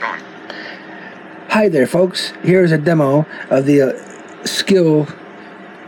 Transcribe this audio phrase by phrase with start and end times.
[0.00, 2.32] Hi there, folks.
[2.42, 5.08] Here's a demo of the uh, skill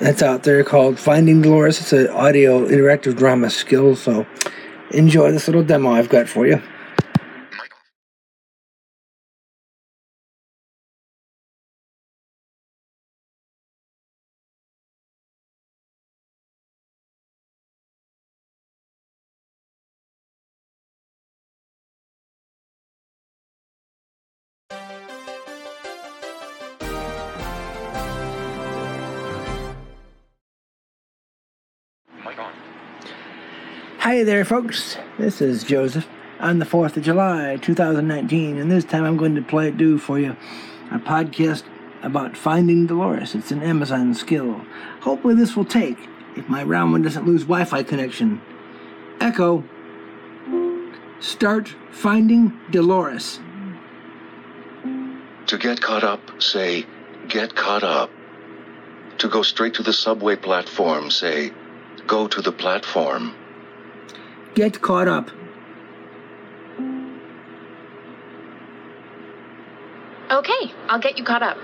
[0.00, 1.80] that's out there called Finding Dolores.
[1.80, 4.26] It's an audio interactive drama skill, so
[4.90, 6.62] enjoy this little demo I've got for you.
[34.04, 34.98] Hi there, folks.
[35.18, 36.06] This is Joseph
[36.38, 40.18] on the 4th of July, 2019, and this time I'm going to play do for
[40.18, 40.36] you
[40.92, 41.62] a podcast
[42.02, 43.34] about finding Dolores.
[43.34, 44.60] It's an Amazon skill.
[45.00, 45.96] Hopefully, this will take
[46.36, 48.42] if my round one doesn't lose Wi Fi connection.
[49.22, 49.64] Echo,
[51.20, 53.40] start finding Dolores.
[55.46, 56.84] To get caught up, say,
[57.28, 58.10] get caught up.
[59.16, 61.52] To go straight to the subway platform, say,
[62.06, 63.34] go to the platform.
[64.54, 65.30] Get caught up.
[70.30, 71.58] Okay, I'll get you caught up.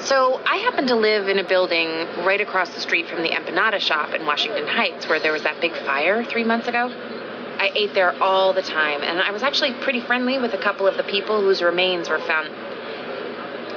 [0.00, 1.88] So, I happen to live in a building
[2.24, 5.60] right across the street from the empanada shop in Washington Heights where there was that
[5.60, 6.88] big fire three months ago.
[6.88, 10.86] I ate there all the time, and I was actually pretty friendly with a couple
[10.86, 12.48] of the people whose remains were found.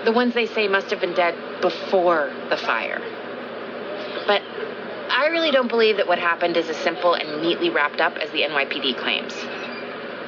[0.05, 3.01] The ones they say must have been dead before the fire.
[5.17, 8.29] I really don't believe that what happened is as simple and neatly wrapped up as
[8.31, 9.33] the NYPD claims.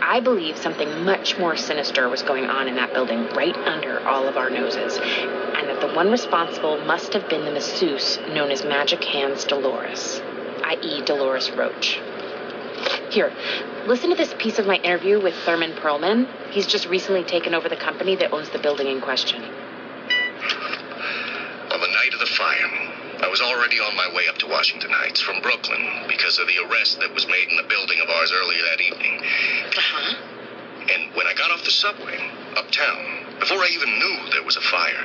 [0.02, 4.30] I believe something much more sinister was going on in that building right under all
[4.30, 8.63] of our noses, and that the one responsible must have been the masseuse known as
[8.63, 10.21] Magic Hands Dolores,
[10.63, 11.99] i.e., Dolores Roach.
[13.09, 13.33] Here,
[13.88, 16.30] listen to this piece of my interview with Thurman Perlman.
[16.52, 19.43] He's just recently taken over the company that owns the building in question.
[19.43, 19.49] On
[21.81, 22.96] the night of the fire,
[23.28, 26.64] I was already on my way up to Washington Heights from Brooklyn because of the
[26.64, 29.20] arrest that was made in the building of ours earlier that evening.
[29.20, 30.15] Uh-huh.
[30.95, 32.16] And when I got off the subway,
[32.55, 35.04] uptown, before I even knew there was a fire,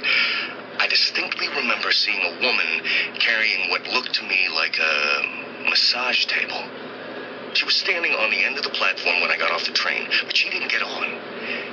[0.78, 2.87] I distinctly remember seeing a woman
[3.19, 6.62] carrying what looked to me like a massage table.
[7.55, 10.06] She was standing on the end of the platform when I got off the train,
[10.25, 11.19] but she didn't get on.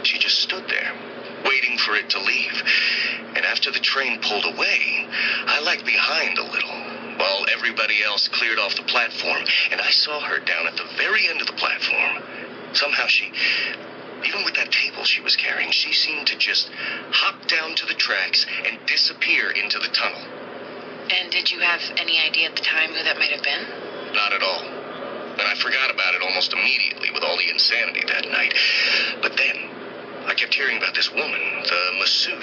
[0.01, 0.97] She just stood there,
[1.45, 2.63] waiting for it to leave.
[3.49, 5.07] After the train pulled away,
[5.47, 6.69] I lagged behind a little,
[7.17, 11.27] while everybody else cleared off the platform, and I saw her down at the very
[11.27, 12.21] end of the platform.
[12.73, 13.33] Somehow she,
[14.23, 16.69] even with that table she was carrying, she seemed to just
[17.09, 20.21] hop down to the tracks and disappear into the tunnel.
[21.09, 23.65] And did you have any idea at the time who that might have been?
[24.13, 24.61] Not at all.
[24.61, 28.53] And I forgot about it almost immediately with all the insanity that night.
[29.23, 29.69] But then,
[30.29, 32.38] I kept hearing about this woman, the masseuse in the basement,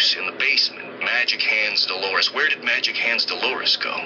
[1.27, 2.33] Magic Hands Dolores.
[2.33, 3.99] Where did Magic Hands Dolores go?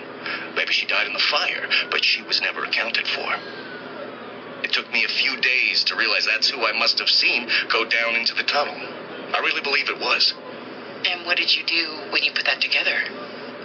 [0.57, 3.29] Maybe she died in the fire, but she was never accounted for.
[4.65, 7.85] It took me a few days to realize that's who I must have seen go
[7.85, 8.75] down into the tunnel.
[9.35, 10.33] I really believe it was.
[11.05, 12.97] And what did you do when you put that together?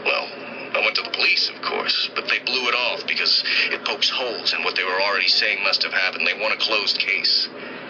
[0.03, 0.27] Well,
[0.75, 4.09] I went to the police, of course, but they blew it off because it pokes
[4.09, 6.27] holes in what they were already saying must have happened.
[6.27, 7.47] They want a closed case.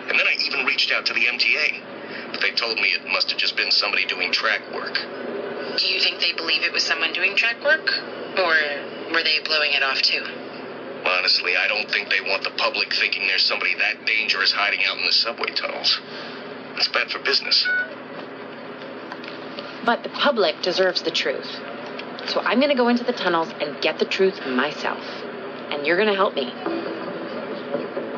[0.10, 3.32] And then I even reached out to the MTA, but they told me it must
[3.32, 5.02] have just been somebody doing track work.
[6.66, 7.88] It was someone doing track work?
[8.38, 10.24] Or were they blowing it off too?
[11.06, 14.98] Honestly, I don't think they want the public thinking there's somebody that dangerous hiding out
[14.98, 16.00] in the subway tunnels.
[16.76, 17.68] It's bad for business.
[19.86, 21.48] But the public deserves the truth.
[22.28, 25.04] So I'm going to go into the tunnels and get the truth myself.
[25.70, 26.52] And you're going to help me.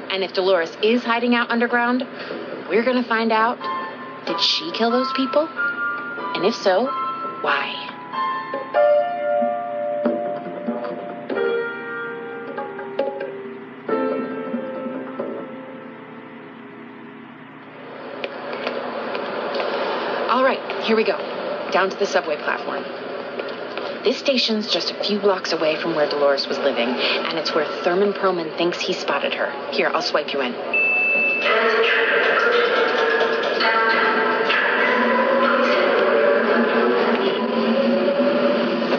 [0.09, 2.07] And if Dolores is hiding out underground,
[2.69, 3.59] we're going to find out
[4.25, 5.47] did she kill those people?
[5.47, 6.85] And if so,
[7.41, 7.96] why?
[20.37, 21.17] All right, here we go.
[21.71, 22.83] Down to the subway platform.
[24.03, 27.65] This station's just a few blocks away from where Dolores was living, and it's where
[27.81, 29.49] Thurman Perlman thinks he spotted her.
[29.71, 30.53] Here, I'll swipe you in.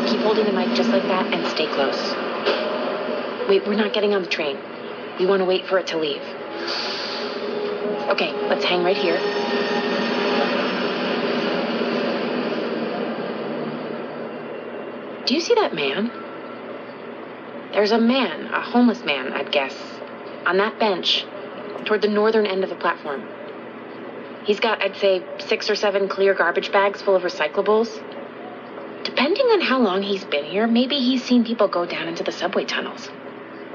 [0.08, 3.48] Keep holding the mic just like that and stay close.
[3.48, 4.58] Wait, we're not getting on the train.
[5.20, 6.22] We want to wait for it to leave.
[8.10, 10.17] Okay, let's hang right here.
[15.28, 16.10] Do you see that man?
[17.72, 19.76] There's a man, a homeless man, I'd guess,
[20.46, 21.26] on that bench
[21.84, 23.28] toward the northern end of the platform.
[24.46, 28.02] He's got, I'd say, six or seven clear garbage bags full of recyclables.
[29.04, 32.32] Depending on how long he's been here, maybe he's seen people go down into the
[32.32, 33.10] subway tunnels.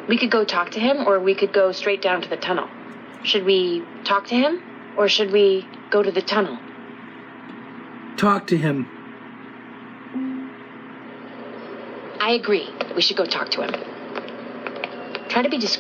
[0.08, 2.68] We could go talk to him, or we could go straight down to the tunnel.
[3.22, 4.64] Should we talk to him,
[4.98, 6.58] or should we go to the tunnel?
[8.18, 9.03] Talk to him.
[12.26, 12.70] I agree.
[12.96, 13.72] We should go talk to him.
[15.28, 15.72] Try to be discreet.